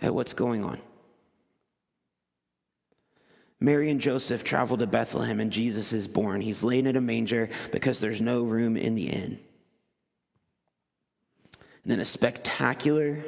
at 0.00 0.14
what's 0.14 0.32
going 0.32 0.64
on. 0.64 0.78
Mary 3.60 3.90
and 3.90 4.00
Joseph 4.00 4.44
travel 4.44 4.76
to 4.76 4.86
Bethlehem 4.86 5.40
and 5.40 5.50
Jesus 5.50 5.92
is 5.92 6.06
born. 6.06 6.40
He's 6.40 6.62
laid 6.62 6.86
in 6.86 6.96
a 6.96 7.00
manger 7.00 7.48
because 7.72 7.98
there's 8.00 8.20
no 8.20 8.42
room 8.42 8.76
in 8.76 8.94
the 8.94 9.08
inn. 9.08 9.38
And 11.82 11.92
then 11.92 12.00
a 12.00 12.04
spectacular, 12.04 13.24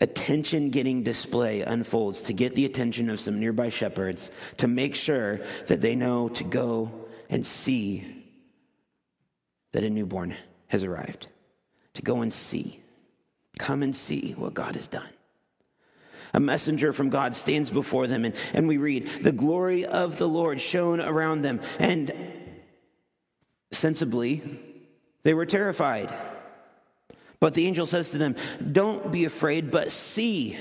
attention 0.00 0.70
getting 0.70 1.02
display 1.02 1.60
unfolds 1.60 2.22
to 2.22 2.32
get 2.32 2.54
the 2.54 2.64
attention 2.64 3.10
of 3.10 3.20
some 3.20 3.38
nearby 3.38 3.68
shepherds 3.68 4.30
to 4.58 4.68
make 4.68 4.94
sure 4.94 5.40
that 5.66 5.80
they 5.80 5.94
know 5.94 6.28
to 6.30 6.44
go 6.44 6.90
and 7.28 7.46
see 7.46 8.24
that 9.72 9.84
a 9.84 9.90
newborn 9.90 10.36
has 10.68 10.84
arrived. 10.84 11.26
To 11.94 12.02
go 12.02 12.22
and 12.22 12.32
see. 12.32 12.80
Come 13.58 13.82
and 13.82 13.94
see 13.94 14.32
what 14.32 14.54
God 14.54 14.74
has 14.74 14.86
done 14.86 15.08
a 16.34 16.40
messenger 16.40 16.92
from 16.92 17.08
God 17.10 17.34
stands 17.34 17.70
before 17.70 18.08
them, 18.08 18.24
and, 18.24 18.34
and 18.52 18.66
we 18.66 18.76
read, 18.76 19.08
The 19.22 19.32
glory 19.32 19.86
of 19.86 20.18
the 20.18 20.28
Lord 20.28 20.60
shone 20.60 21.00
around 21.00 21.42
them, 21.42 21.60
and 21.78 22.12
sensibly, 23.70 24.42
they 25.22 25.32
were 25.32 25.46
terrified. 25.46 26.12
But 27.38 27.54
the 27.54 27.66
angel 27.66 27.86
says 27.86 28.10
to 28.10 28.18
them, 28.18 28.34
Don't 28.72 29.12
be 29.12 29.24
afraid, 29.24 29.70
but 29.70 29.92
see. 29.92 30.58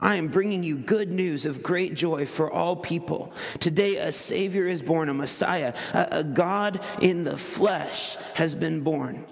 I 0.00 0.16
am 0.16 0.28
bringing 0.28 0.64
you 0.64 0.78
good 0.78 1.12
news 1.12 1.46
of 1.46 1.62
great 1.62 1.94
joy 1.94 2.26
for 2.26 2.50
all 2.50 2.74
people. 2.74 3.32
Today, 3.60 3.98
a 3.98 4.10
Savior 4.10 4.66
is 4.66 4.82
born, 4.82 5.08
a 5.08 5.14
Messiah, 5.14 5.74
a, 5.92 6.08
a 6.10 6.24
God 6.24 6.84
in 7.00 7.22
the 7.22 7.36
flesh 7.36 8.16
has 8.34 8.54
been 8.54 8.80
born. 8.80 9.26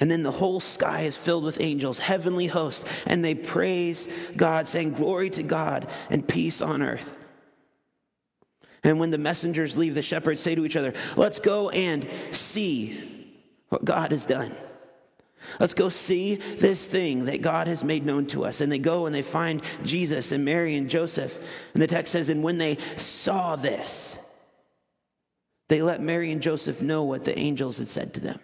And 0.00 0.10
then 0.10 0.22
the 0.22 0.32
whole 0.32 0.60
sky 0.60 1.02
is 1.02 1.16
filled 1.16 1.44
with 1.44 1.60
angels, 1.60 1.98
heavenly 1.98 2.46
hosts, 2.46 2.84
and 3.06 3.24
they 3.24 3.34
praise 3.34 4.08
God, 4.36 4.66
saying, 4.66 4.92
Glory 4.92 5.30
to 5.30 5.42
God 5.42 5.88
and 6.10 6.26
peace 6.26 6.60
on 6.60 6.82
earth. 6.82 7.16
And 8.82 8.98
when 8.98 9.10
the 9.10 9.18
messengers 9.18 9.76
leave, 9.76 9.94
the 9.94 10.02
shepherds 10.02 10.40
say 10.40 10.54
to 10.54 10.66
each 10.66 10.76
other, 10.76 10.94
Let's 11.16 11.38
go 11.38 11.70
and 11.70 12.08
see 12.32 13.00
what 13.68 13.84
God 13.84 14.10
has 14.10 14.26
done. 14.26 14.54
Let's 15.60 15.74
go 15.74 15.88
see 15.90 16.36
this 16.36 16.86
thing 16.86 17.26
that 17.26 17.42
God 17.42 17.66
has 17.66 17.84
made 17.84 18.04
known 18.04 18.26
to 18.28 18.44
us. 18.44 18.60
And 18.60 18.72
they 18.72 18.78
go 18.78 19.06
and 19.06 19.14
they 19.14 19.22
find 19.22 19.62
Jesus 19.84 20.32
and 20.32 20.44
Mary 20.44 20.74
and 20.74 20.88
Joseph. 20.88 21.38
And 21.72 21.82
the 21.82 21.86
text 21.86 22.12
says, 22.12 22.28
And 22.28 22.42
when 22.42 22.58
they 22.58 22.78
saw 22.96 23.56
this, 23.56 24.18
they 25.68 25.82
let 25.82 26.00
Mary 26.00 26.32
and 26.32 26.42
Joseph 26.42 26.82
know 26.82 27.04
what 27.04 27.24
the 27.24 27.38
angels 27.38 27.78
had 27.78 27.88
said 27.88 28.14
to 28.14 28.20
them. 28.20 28.40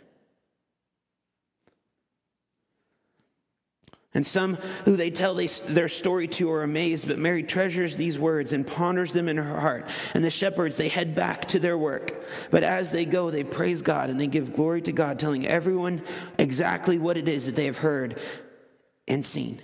And 4.12 4.26
some 4.26 4.56
who 4.84 4.96
they 4.96 5.10
tell 5.10 5.34
their 5.34 5.88
story 5.88 6.26
to 6.28 6.50
are 6.50 6.64
amazed, 6.64 7.06
but 7.06 7.18
Mary 7.18 7.44
treasures 7.44 7.94
these 7.94 8.18
words 8.18 8.52
and 8.52 8.66
ponders 8.66 9.12
them 9.12 9.28
in 9.28 9.36
her 9.36 9.60
heart. 9.60 9.88
And 10.14 10.24
the 10.24 10.30
shepherds, 10.30 10.76
they 10.76 10.88
head 10.88 11.14
back 11.14 11.44
to 11.46 11.60
their 11.60 11.78
work. 11.78 12.20
But 12.50 12.64
as 12.64 12.90
they 12.90 13.04
go, 13.04 13.30
they 13.30 13.44
praise 13.44 13.82
God 13.82 14.10
and 14.10 14.18
they 14.20 14.26
give 14.26 14.54
glory 14.54 14.82
to 14.82 14.92
God, 14.92 15.20
telling 15.20 15.46
everyone 15.46 16.02
exactly 16.38 16.98
what 16.98 17.16
it 17.16 17.28
is 17.28 17.46
that 17.46 17.54
they 17.54 17.66
have 17.66 17.78
heard 17.78 18.18
and 19.06 19.24
seen. 19.24 19.60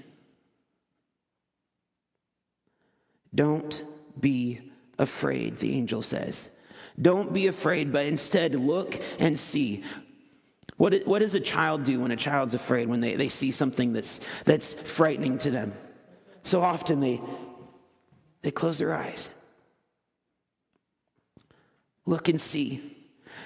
Don't 3.35 3.83
be 4.19 4.71
afraid, 4.97 5.59
the 5.59 5.75
angel 5.75 6.03
says. 6.03 6.49
Don't 7.01 7.33
be 7.33 7.49
afraid, 7.49 7.93
but 7.93 8.07
instead 8.07 8.55
look 8.55 9.01
and 9.19 9.39
see. 9.39 9.83
What, 10.77 11.07
what 11.07 11.21
does 11.21 11.35
a 11.35 11.41
child 11.41 11.85
do 11.85 12.01
when 12.01 12.11
a 12.11 12.17
child's 12.17 12.55
afraid, 12.55 12.89
when 12.89 13.01
they, 13.01 13.15
they 13.15 13.29
see 13.29 13.51
something 13.51 13.93
that's, 13.93 14.21
that's 14.45 14.75
frightening 14.75 15.39
to 15.39 15.51
them? 15.51 15.73
So 16.43 16.61
often 16.61 17.01
they, 17.01 17.21
they 18.43 18.51
close 18.51 18.79
their 18.79 18.95
eyes. 18.95 19.31
Look 22.05 22.29
and 22.29 22.41
see. 22.41 22.93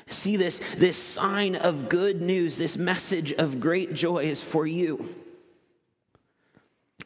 See 0.08 0.36
this, 0.36 0.60
this 0.76 0.96
sign 0.96 1.56
of 1.56 1.88
good 1.88 2.20
news, 2.20 2.56
this 2.56 2.76
message 2.76 3.32
of 3.32 3.60
great 3.60 3.94
joy 3.94 4.24
is 4.24 4.42
for 4.42 4.66
you. 4.66 5.14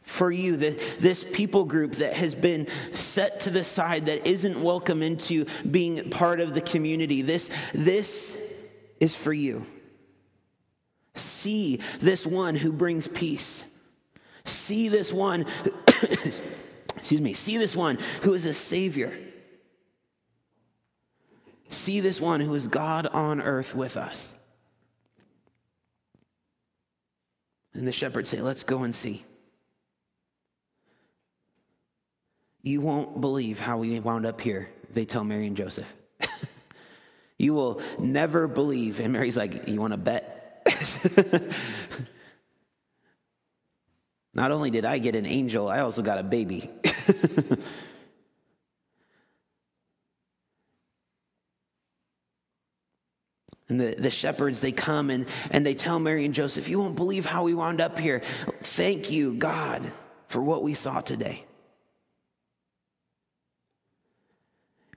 For 0.01 0.31
you, 0.31 0.57
the, 0.57 0.69
this 0.99 1.23
people 1.23 1.65
group 1.65 1.93
that 1.93 2.13
has 2.13 2.35
been 2.35 2.67
set 2.93 3.41
to 3.41 3.51
the 3.51 3.63
side, 3.63 4.07
that 4.07 4.27
isn't 4.27 4.61
welcome 4.61 5.01
into 5.01 5.45
being 5.69 6.09
part 6.09 6.39
of 6.39 6.53
the 6.53 6.61
community, 6.61 7.21
this, 7.21 7.49
this 7.73 8.37
is 8.99 9.15
for 9.15 9.33
you. 9.33 9.65
See 11.15 11.79
this 11.99 12.25
one 12.25 12.55
who 12.55 12.71
brings 12.71 13.07
peace. 13.07 13.65
See 14.43 14.89
this 14.89 15.11
one, 15.11 15.45
excuse 16.95 17.21
me, 17.21 17.33
see 17.33 17.57
this 17.57 17.75
one 17.75 17.97
who 18.21 18.33
is 18.33 18.45
a 18.45 18.53
savior. 18.53 19.11
See 21.69 21.99
this 21.99 22.21
one 22.21 22.41
who 22.41 22.53
is 22.53 22.67
God 22.67 23.07
on 23.07 23.41
earth 23.41 23.73
with 23.73 23.97
us. 23.97 24.35
And 27.73 27.87
the 27.87 27.91
shepherds 27.91 28.29
say, 28.29 28.41
Let's 28.41 28.63
go 28.63 28.83
and 28.83 28.93
see. 28.93 29.23
You 32.61 32.81
won't 32.81 33.21
believe 33.21 33.59
how 33.59 33.77
we 33.77 33.99
wound 33.99 34.25
up 34.25 34.41
here, 34.41 34.69
they 34.93 35.05
tell 35.05 35.23
Mary 35.23 35.47
and 35.47 35.57
Joseph. 35.57 35.91
you 37.37 37.53
will 37.53 37.81
never 37.99 38.47
believe. 38.47 38.99
And 38.99 39.11
Mary's 39.13 39.37
like, 39.37 39.67
You 39.67 39.81
want 39.81 39.93
to 39.93 39.97
bet? 39.97 40.34
Not 44.33 44.51
only 44.51 44.69
did 44.69 44.83
I 44.85 44.99
get 44.99 45.15
an 45.15 45.25
angel, 45.25 45.67
I 45.67 45.79
also 45.79 46.01
got 46.01 46.17
a 46.17 46.23
baby. 46.23 46.69
And 53.67 53.79
the, 53.79 53.95
the 53.97 54.11
shepherds, 54.11 54.61
they 54.61 54.71
come 54.71 55.09
and, 55.09 55.25
and 55.49 55.65
they 55.65 55.73
tell 55.73 55.99
Mary 55.99 56.25
and 56.25 56.33
Joseph, 56.33 56.69
You 56.69 56.79
won't 56.79 56.95
believe 56.95 57.25
how 57.25 57.43
we 57.43 57.53
wound 57.53 57.81
up 57.81 57.97
here. 57.97 58.21
Thank 58.61 59.09
you, 59.11 59.33
God, 59.33 59.91
for 60.27 60.41
what 60.41 60.61
we 60.61 60.73
saw 60.73 61.01
today. 61.01 61.43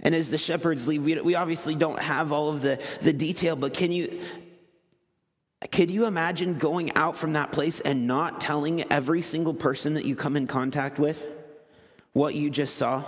And 0.01 0.15
as 0.15 0.31
the 0.31 0.39
shepherds 0.39 0.87
leave, 0.87 1.03
we, 1.03 1.21
we 1.21 1.35
obviously 1.35 1.75
don't 1.75 1.99
have 1.99 2.31
all 2.31 2.51
of 2.51 2.61
the, 2.61 2.81
the 3.01 3.13
detail, 3.13 3.57
but 3.57 3.75
can 3.75 3.91
you 3.91 4.21
could 5.67 5.91
you 5.91 6.07
imagine 6.07 6.57
going 6.57 6.95
out 6.95 7.17
from 7.17 7.33
that 7.33 7.51
place 7.51 7.81
and 7.81 8.07
not 8.07 8.41
telling 8.41 8.91
every 8.93 9.23
single 9.23 9.55
person 9.55 9.95
that 9.95 10.05
you 10.05 10.15
come 10.15 10.37
in 10.37 10.47
contact 10.47 10.99
with 10.99 11.27
what 12.13 12.35
you 12.35 12.49
just 12.49 12.77
saw? 12.77 13.03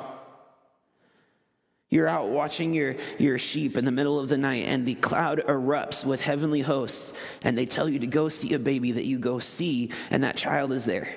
You're 1.91 2.09
out 2.09 2.29
watching 2.29 2.73
your, 2.73 2.97
your 3.19 3.39
sheep 3.39 3.77
in 3.77 3.85
the 3.85 3.93
middle 3.93 4.19
of 4.19 4.29
the 4.29 4.39
night, 4.39 4.65
and 4.65 4.87
the 4.87 4.95
cloud 4.95 5.43
erupts 5.47 6.05
with 6.05 6.21
heavenly 6.21 6.61
hosts, 6.61 7.13
and 7.43 7.59
they 7.59 7.67
tell 7.67 7.89
you 7.89 7.99
to 7.99 8.07
go 8.07 8.29
see 8.29 8.55
a 8.55 8.61
baby 8.61 8.93
that 8.93 9.07
you 9.07 9.19
go 9.19 9.41
see, 9.41 9.91
and 10.11 10.23
that 10.23 10.37
child 10.37 10.73
is 10.73 10.85
there. 10.85 11.13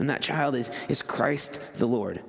And 0.00 0.10
that 0.10 0.22
child 0.22 0.56
is, 0.56 0.70
is 0.88 1.02
Christ 1.02 1.60
the 1.74 1.86
Lord. 1.86 2.20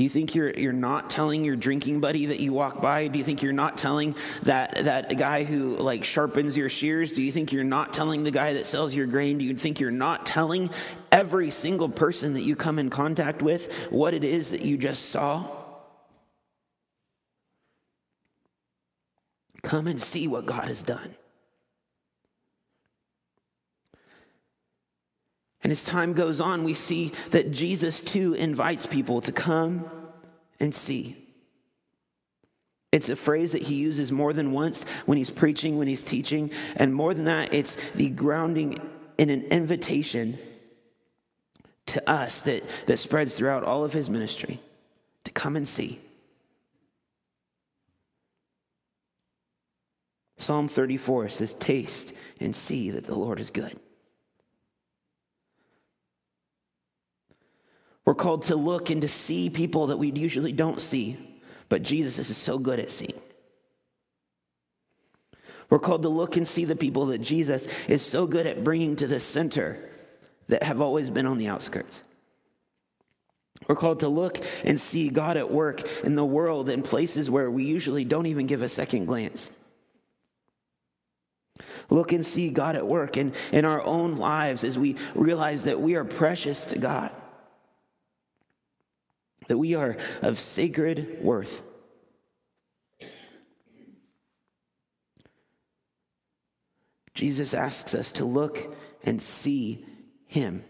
Do 0.00 0.04
you 0.04 0.08
think 0.08 0.34
you're, 0.34 0.48
you're 0.52 0.72
not 0.72 1.10
telling 1.10 1.44
your 1.44 1.56
drinking 1.56 2.00
buddy 2.00 2.24
that 2.24 2.40
you 2.40 2.54
walk 2.54 2.80
by? 2.80 3.08
Do 3.08 3.18
you 3.18 3.24
think 3.24 3.42
you're 3.42 3.52
not 3.52 3.76
telling 3.76 4.16
that, 4.44 4.76
that 4.86 5.18
guy 5.18 5.44
who 5.44 5.76
like 5.76 6.04
sharpens 6.04 6.56
your 6.56 6.70
shears? 6.70 7.12
Do 7.12 7.20
you 7.22 7.30
think 7.30 7.52
you're 7.52 7.64
not 7.64 7.92
telling 7.92 8.24
the 8.24 8.30
guy 8.30 8.54
that 8.54 8.66
sells 8.66 8.94
your 8.94 9.04
grain? 9.04 9.36
Do 9.36 9.44
you 9.44 9.54
think 9.54 9.78
you're 9.78 9.90
not 9.90 10.24
telling 10.24 10.70
every 11.12 11.50
single 11.50 11.90
person 11.90 12.32
that 12.32 12.40
you 12.40 12.56
come 12.56 12.78
in 12.78 12.88
contact 12.88 13.42
with 13.42 13.70
what 13.90 14.14
it 14.14 14.24
is 14.24 14.52
that 14.52 14.62
you 14.62 14.78
just 14.78 15.10
saw? 15.10 15.46
Come 19.62 19.86
and 19.86 20.00
see 20.00 20.26
what 20.26 20.46
God 20.46 20.68
has 20.68 20.82
done. 20.82 21.14
And 25.62 25.70
as 25.72 25.84
time 25.84 26.14
goes 26.14 26.40
on, 26.40 26.64
we 26.64 26.74
see 26.74 27.12
that 27.30 27.50
Jesus 27.50 28.00
too 28.00 28.34
invites 28.34 28.86
people 28.86 29.20
to 29.22 29.32
come 29.32 29.90
and 30.58 30.74
see. 30.74 31.16
It's 32.92 33.08
a 33.08 33.16
phrase 33.16 33.52
that 33.52 33.62
he 33.62 33.74
uses 33.74 34.10
more 34.10 34.32
than 34.32 34.52
once 34.52 34.84
when 35.06 35.16
he's 35.16 35.30
preaching, 35.30 35.78
when 35.78 35.86
he's 35.86 36.02
teaching. 36.02 36.50
And 36.76 36.94
more 36.94 37.14
than 37.14 37.26
that, 37.26 37.54
it's 37.54 37.76
the 37.92 38.08
grounding 38.08 38.78
in 39.18 39.30
an 39.30 39.44
invitation 39.44 40.38
to 41.86 42.10
us 42.10 42.40
that, 42.42 42.64
that 42.86 42.98
spreads 42.98 43.34
throughout 43.34 43.64
all 43.64 43.84
of 43.84 43.92
his 43.92 44.08
ministry 44.08 44.60
to 45.24 45.30
come 45.30 45.56
and 45.56 45.68
see. 45.68 46.00
Psalm 50.38 50.68
34 50.68 51.28
says, 51.28 51.52
Taste 51.54 52.12
and 52.40 52.56
see 52.56 52.90
that 52.90 53.04
the 53.04 53.14
Lord 53.14 53.38
is 53.40 53.50
good. 53.50 53.78
We're 58.10 58.14
called 58.14 58.46
to 58.46 58.56
look 58.56 58.90
and 58.90 59.02
to 59.02 59.08
see 59.08 59.48
people 59.50 59.86
that 59.86 59.96
we 59.96 60.10
usually 60.10 60.50
don't 60.50 60.80
see, 60.80 61.16
but 61.68 61.84
Jesus 61.84 62.18
is 62.28 62.36
so 62.36 62.58
good 62.58 62.80
at 62.80 62.90
seeing. 62.90 63.14
We're 65.70 65.78
called 65.78 66.02
to 66.02 66.08
look 66.08 66.36
and 66.36 66.48
see 66.48 66.64
the 66.64 66.74
people 66.74 67.06
that 67.06 67.20
Jesus 67.20 67.68
is 67.86 68.02
so 68.02 68.26
good 68.26 68.48
at 68.48 68.64
bringing 68.64 68.96
to 68.96 69.06
the 69.06 69.20
center 69.20 69.78
that 70.48 70.64
have 70.64 70.80
always 70.80 71.08
been 71.08 71.24
on 71.24 71.38
the 71.38 71.46
outskirts. 71.46 72.02
We're 73.68 73.76
called 73.76 74.00
to 74.00 74.08
look 74.08 74.44
and 74.64 74.80
see 74.80 75.08
God 75.08 75.36
at 75.36 75.48
work 75.48 75.88
in 76.02 76.16
the 76.16 76.24
world 76.24 76.68
in 76.68 76.82
places 76.82 77.30
where 77.30 77.48
we 77.48 77.62
usually 77.62 78.04
don't 78.04 78.26
even 78.26 78.48
give 78.48 78.62
a 78.62 78.68
second 78.68 79.04
glance. 79.04 79.52
Look 81.88 82.10
and 82.10 82.26
see 82.26 82.50
God 82.50 82.74
at 82.74 82.88
work 82.88 83.16
in, 83.16 83.34
in 83.52 83.64
our 83.64 83.84
own 83.84 84.16
lives 84.16 84.64
as 84.64 84.76
we 84.76 84.96
realize 85.14 85.62
that 85.62 85.80
we 85.80 85.94
are 85.94 86.04
precious 86.04 86.64
to 86.64 86.78
God 86.80 87.12
that 89.50 89.58
we 89.58 89.74
are 89.74 89.96
of 90.22 90.38
sacred 90.38 91.18
worth. 91.20 91.62
Jesus 97.14 97.52
asks 97.52 97.92
us 97.92 98.12
to 98.12 98.24
look 98.24 98.76
and 99.02 99.20
see 99.20 99.84
Him, 100.28 100.62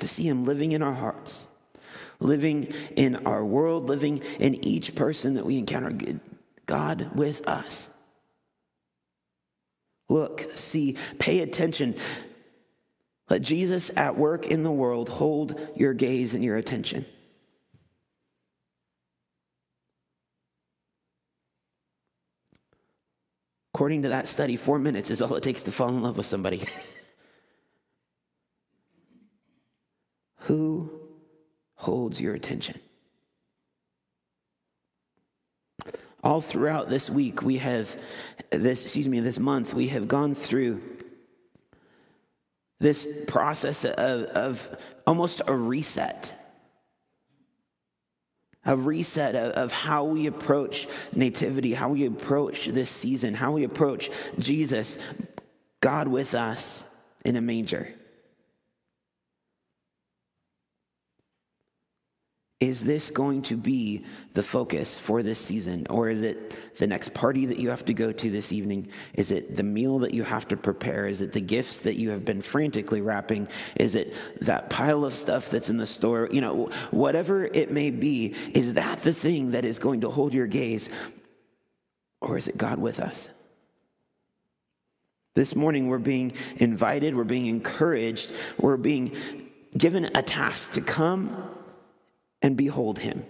to 0.00 0.06
see 0.06 0.28
Him 0.28 0.44
living 0.44 0.72
in 0.72 0.82
our 0.82 0.92
hearts, 0.92 1.48
living 2.18 2.74
in 2.94 3.26
our 3.26 3.42
world, 3.42 3.88
living 3.88 4.18
in 4.38 4.62
each 4.62 4.94
person 4.94 5.32
that 5.36 5.46
we 5.46 5.56
encounter. 5.56 5.96
God 6.66 7.16
with 7.16 7.48
us. 7.48 7.88
Look, 10.10 10.50
see, 10.52 10.98
pay 11.18 11.40
attention 11.40 11.96
let 13.30 13.42
Jesus 13.42 13.92
at 13.96 14.16
work 14.16 14.48
in 14.48 14.64
the 14.64 14.72
world 14.72 15.08
hold 15.08 15.58
your 15.76 15.94
gaze 15.94 16.34
and 16.34 16.44
your 16.44 16.56
attention. 16.56 17.06
According 23.72 24.02
to 24.02 24.08
that 24.08 24.26
study, 24.26 24.56
four 24.56 24.80
minutes 24.80 25.10
is 25.10 25.22
all 25.22 25.36
it 25.36 25.44
takes 25.44 25.62
to 25.62 25.72
fall 25.72 25.90
in 25.90 26.02
love 26.02 26.16
with 26.16 26.26
somebody. 26.26 26.60
Who 30.40 30.90
holds 31.76 32.20
your 32.20 32.34
attention? 32.34 32.80
All 36.22 36.40
throughout 36.40 36.90
this 36.90 37.08
week, 37.08 37.42
we 37.42 37.58
have 37.58 37.96
this, 38.50 38.82
excuse 38.82 39.08
me, 39.08 39.20
this 39.20 39.38
month, 39.38 39.72
we 39.72 39.88
have 39.88 40.08
gone 40.08 40.34
through 40.34 40.82
this 42.80 43.06
process 43.26 43.84
of, 43.84 43.94
of 43.96 44.80
almost 45.06 45.42
a 45.46 45.54
reset 45.54 46.34
a 48.66 48.76
reset 48.76 49.34
of, 49.36 49.52
of, 49.52 49.72
how 49.72 50.04
we 50.04 50.26
approach 50.26 50.86
nativity, 51.14 51.72
how 51.72 51.88
we 51.88 52.04
approach 52.04 52.66
this 52.66 52.90
season, 52.90 53.32
how 53.32 53.52
we 53.52 53.64
approach 53.64 54.10
Jesus, 54.38 54.98
God 55.80 56.08
with 56.08 56.34
us 56.34 56.84
in 57.24 57.36
a 57.36 57.40
manger. 57.40 57.94
Is 62.60 62.84
this 62.84 63.10
going 63.10 63.40
to 63.42 63.56
be 63.56 64.04
the 64.34 64.42
focus 64.42 64.98
for 64.98 65.22
this 65.22 65.38
season? 65.38 65.86
Or 65.88 66.10
is 66.10 66.20
it 66.20 66.76
the 66.76 66.86
next 66.86 67.14
party 67.14 67.46
that 67.46 67.56
you 67.56 67.70
have 67.70 67.86
to 67.86 67.94
go 67.94 68.12
to 68.12 68.30
this 68.30 68.52
evening? 68.52 68.88
Is 69.14 69.30
it 69.30 69.56
the 69.56 69.62
meal 69.62 69.98
that 70.00 70.12
you 70.12 70.24
have 70.24 70.46
to 70.48 70.58
prepare? 70.58 71.06
Is 71.06 71.22
it 71.22 71.32
the 71.32 71.40
gifts 71.40 71.78
that 71.80 71.96
you 71.96 72.10
have 72.10 72.26
been 72.26 72.42
frantically 72.42 73.00
wrapping? 73.00 73.48
Is 73.76 73.94
it 73.94 74.12
that 74.42 74.68
pile 74.68 75.06
of 75.06 75.14
stuff 75.14 75.48
that's 75.48 75.70
in 75.70 75.78
the 75.78 75.86
store? 75.86 76.28
You 76.30 76.42
know, 76.42 76.68
whatever 76.90 77.46
it 77.46 77.70
may 77.70 77.90
be, 77.90 78.34
is 78.52 78.74
that 78.74 79.02
the 79.02 79.14
thing 79.14 79.52
that 79.52 79.64
is 79.64 79.78
going 79.78 80.02
to 80.02 80.10
hold 80.10 80.34
your 80.34 80.46
gaze? 80.46 80.90
Or 82.20 82.36
is 82.36 82.46
it 82.46 82.58
God 82.58 82.78
with 82.78 83.00
us? 83.00 83.30
This 85.34 85.56
morning, 85.56 85.88
we're 85.88 85.96
being 85.96 86.34
invited, 86.56 87.16
we're 87.16 87.24
being 87.24 87.46
encouraged, 87.46 88.32
we're 88.58 88.76
being 88.76 89.16
given 89.78 90.10
a 90.14 90.22
task 90.22 90.72
to 90.72 90.82
come 90.82 91.54
and 92.42 92.56
behold 92.56 92.98
him. 92.98 93.24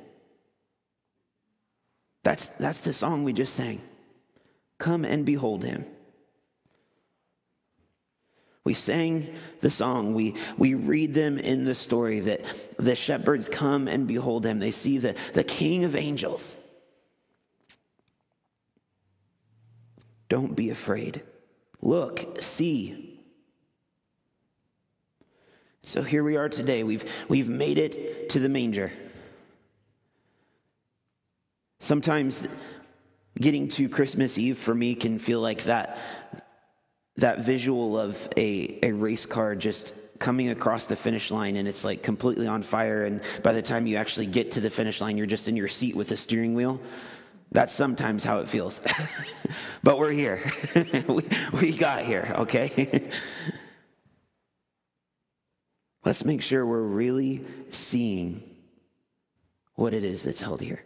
That's, 2.22 2.46
that's 2.46 2.80
the 2.80 2.92
song 2.92 3.24
we 3.24 3.32
just 3.32 3.54
sang. 3.54 3.80
Come 4.78 5.04
and 5.04 5.24
behold 5.24 5.64
him. 5.64 5.84
We 8.62 8.74
sang 8.74 9.34
the 9.62 9.70
song. 9.70 10.14
We, 10.14 10.36
we 10.58 10.74
read 10.74 11.14
them 11.14 11.38
in 11.38 11.64
the 11.64 11.74
story 11.74 12.20
that 12.20 12.42
the 12.78 12.94
shepherds 12.94 13.48
come 13.48 13.88
and 13.88 14.06
behold 14.06 14.44
him. 14.44 14.58
They 14.58 14.70
see 14.70 14.98
the, 14.98 15.16
the 15.32 15.44
king 15.44 15.84
of 15.84 15.96
angels. 15.96 16.56
Don't 20.28 20.54
be 20.54 20.70
afraid. 20.70 21.22
Look, 21.80 22.42
see. 22.42 23.09
So 25.82 26.02
here 26.02 26.22
we 26.22 26.36
are 26.36 26.48
today. 26.48 26.82
We've, 26.82 27.10
we've 27.28 27.48
made 27.48 27.78
it 27.78 28.28
to 28.30 28.38
the 28.38 28.50
manger. 28.50 28.92
Sometimes 31.78 32.46
getting 33.40 33.68
to 33.68 33.88
Christmas 33.88 34.36
Eve 34.36 34.58
for 34.58 34.74
me 34.74 34.94
can 34.94 35.18
feel 35.18 35.40
like 35.40 35.64
that, 35.64 35.96
that 37.16 37.40
visual 37.40 37.98
of 37.98 38.28
a, 38.36 38.78
a 38.82 38.92
race 38.92 39.24
car 39.24 39.56
just 39.56 39.94
coming 40.18 40.50
across 40.50 40.84
the 40.84 40.96
finish 40.96 41.30
line 41.30 41.56
and 41.56 41.66
it's 41.66 41.82
like 41.82 42.02
completely 42.02 42.46
on 42.46 42.62
fire. 42.62 43.04
And 43.04 43.22
by 43.42 43.54
the 43.54 43.62
time 43.62 43.86
you 43.86 43.96
actually 43.96 44.26
get 44.26 44.50
to 44.52 44.60
the 44.60 44.68
finish 44.68 45.00
line, 45.00 45.16
you're 45.16 45.26
just 45.26 45.48
in 45.48 45.56
your 45.56 45.68
seat 45.68 45.96
with 45.96 46.10
a 46.10 46.16
steering 46.16 46.52
wheel. 46.52 46.78
That's 47.52 47.72
sometimes 47.72 48.22
how 48.22 48.40
it 48.40 48.48
feels. 48.48 48.82
but 49.82 49.98
we're 49.98 50.12
here. 50.12 50.42
we, 51.08 51.24
we 51.58 51.72
got 51.72 52.04
here, 52.04 52.32
okay? 52.36 53.08
Let's 56.04 56.24
make 56.24 56.42
sure 56.42 56.64
we're 56.64 56.80
really 56.80 57.44
seeing 57.70 58.42
what 59.74 59.94
it 59.94 60.04
is 60.04 60.22
that's 60.22 60.40
held 60.40 60.60
here. 60.60 60.84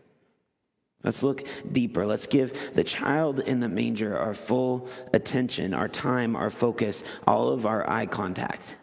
Let's 1.03 1.23
look 1.23 1.47
deeper. 1.71 2.07
Let's 2.07 2.27
give 2.27 2.75
the 2.75 2.83
child 2.83 3.41
in 3.41 3.61
the 3.61 3.69
manger 3.69 4.19
our 4.19 4.35
full 4.35 4.89
attention, 5.13 5.75
our 5.75 5.89
time, 5.89 6.35
our 6.35 6.51
focus, 6.51 7.05
all 7.27 7.51
of 7.51 7.67
our 7.67 7.89
eye 7.89 8.07
contact. 8.07 8.77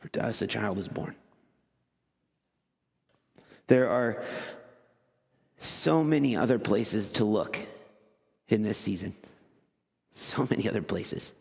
For 0.00 0.08
to 0.08 0.26
us, 0.26 0.42
a 0.42 0.46
child 0.46 0.78
is 0.78 0.88
born. 0.88 1.14
There 3.68 3.88
are 3.88 4.22
so 5.56 6.02
many 6.02 6.36
other 6.36 6.58
places 6.58 7.10
to 7.10 7.24
look 7.24 7.58
in 8.48 8.62
this 8.62 8.78
season. 8.78 9.14
So 10.14 10.46
many 10.50 10.68
other 10.68 10.82
places. 10.82 11.32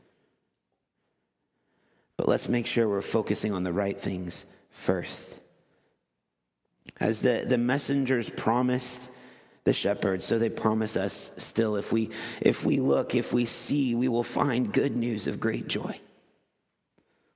But 2.18 2.28
let's 2.28 2.50
make 2.50 2.66
sure 2.66 2.90
we're 2.90 3.02
focusing 3.02 3.54
on 3.54 3.64
the 3.64 3.72
right 3.72 4.00
things 4.00 4.46
first. 4.72 5.40
As 7.00 7.22
the, 7.22 7.46
the 7.48 7.60
messengers 7.60 8.30
promised 8.32 9.12
the 9.66 9.74
shepherds, 9.74 10.26
so 10.26 10.40
they 10.40 10.50
promise 10.50 10.98
us 10.98 11.32
still 11.38 11.76
if 11.76 11.92
we 11.92 12.10
if 12.42 12.66
we 12.66 12.80
look, 12.80 13.14
if 13.14 13.34
we 13.34 13.46
see, 13.46 13.94
we 13.94 14.08
will 14.08 14.24
find 14.24 14.74
good 14.74 14.96
news 14.96 15.28
of 15.28 15.40
great 15.40 15.68
joy. 15.68 16.00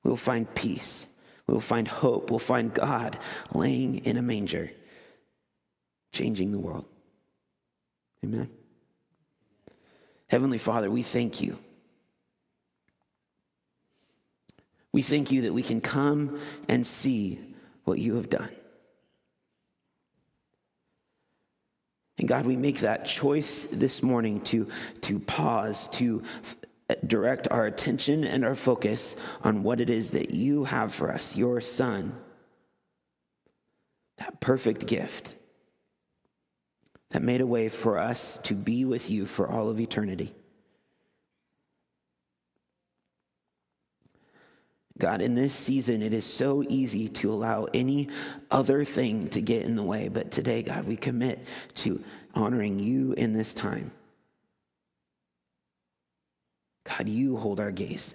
We 0.03 0.09
will 0.09 0.17
find 0.17 0.51
peace. 0.55 1.05
We 1.45 1.53
will 1.53 1.61
find 1.61 1.87
hope. 1.87 2.31
We'll 2.31 2.39
find 2.39 2.73
God 2.73 3.19
laying 3.53 4.05
in 4.05 4.17
a 4.17 4.21
manger, 4.21 4.71
changing 6.11 6.51
the 6.51 6.59
world. 6.59 6.85
Amen. 8.23 8.49
Heavenly 10.27 10.57
Father, 10.57 10.89
we 10.89 11.03
thank 11.03 11.41
you 11.41 11.59
We 14.93 15.01
thank 15.01 15.31
you 15.31 15.43
that 15.43 15.53
we 15.53 15.63
can 15.63 15.81
come 15.81 16.39
and 16.67 16.85
see 16.85 17.39
what 17.83 17.99
you 17.99 18.15
have 18.15 18.29
done. 18.29 18.49
And 22.17 22.27
God, 22.27 22.45
we 22.45 22.55
make 22.55 22.81
that 22.81 23.05
choice 23.05 23.67
this 23.71 24.03
morning 24.03 24.41
to, 24.41 24.67
to 25.01 25.19
pause, 25.19 25.87
to 25.89 26.21
direct 27.07 27.47
our 27.49 27.65
attention 27.65 28.23
and 28.23 28.45
our 28.45 28.55
focus 28.55 29.15
on 29.43 29.63
what 29.63 29.79
it 29.79 29.89
is 29.89 30.11
that 30.11 30.31
you 30.31 30.65
have 30.65 30.93
for 30.93 31.11
us, 31.11 31.35
your 31.35 31.61
Son, 31.61 32.15
that 34.17 34.39
perfect 34.39 34.85
gift 34.85 35.35
that 37.09 37.21
made 37.21 37.41
a 37.41 37.45
way 37.45 37.69
for 37.69 37.97
us 37.97 38.39
to 38.43 38.53
be 38.53 38.85
with 38.85 39.09
you 39.09 39.25
for 39.25 39.47
all 39.47 39.69
of 39.69 39.79
eternity. 39.79 40.33
God, 45.01 45.23
in 45.23 45.33
this 45.33 45.55
season, 45.55 46.03
it 46.03 46.13
is 46.13 46.25
so 46.25 46.63
easy 46.69 47.09
to 47.09 47.33
allow 47.33 47.65
any 47.73 48.07
other 48.51 48.85
thing 48.85 49.29
to 49.29 49.41
get 49.41 49.65
in 49.65 49.75
the 49.75 49.81
way. 49.81 50.09
But 50.09 50.29
today, 50.29 50.61
God, 50.61 50.85
we 50.85 50.95
commit 50.95 51.43
to 51.77 52.03
honoring 52.35 52.77
you 52.77 53.13
in 53.13 53.33
this 53.33 53.51
time. 53.51 53.89
God, 56.83 57.09
you 57.09 57.35
hold 57.35 57.59
our 57.59 57.71
gaze. 57.71 58.13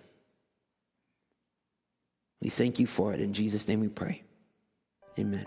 We 2.41 2.51
thank 2.51 2.79
you 2.79 2.87
for 2.87 3.13
it. 3.13 3.21
In 3.21 3.33
Jesus' 3.33 3.67
name 3.67 3.81
we 3.81 3.89
pray. 3.89 4.23
Amen. 5.19 5.47